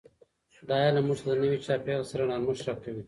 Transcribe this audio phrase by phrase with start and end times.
[0.69, 2.99] دا علم موږ ته د نوي چاپیریال سره نرمښت راکوي.